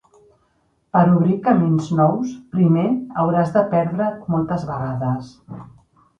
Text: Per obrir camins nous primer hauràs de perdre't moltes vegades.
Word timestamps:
Per 0.95 1.01
obrir 1.17 1.35
camins 1.47 1.89
nous 1.99 2.31
primer 2.57 2.87
hauràs 3.25 3.53
de 3.59 3.65
perdre't 3.75 4.09
moltes 4.37 4.67
vegades. 4.73 5.31